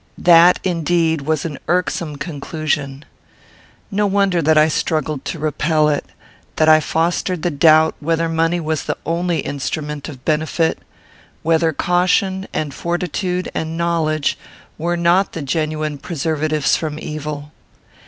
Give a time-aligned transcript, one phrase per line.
[0.17, 3.05] That, indeed, was an irksome conclusion.
[3.91, 6.05] No wonder that I struggled to repel it;
[6.55, 10.79] that I fostered the doubt whether money was the only instrument of benefit;
[11.43, 14.39] whether caution, and fortitude, and knowledge,
[14.75, 17.51] were not the genuine preservatives from evil.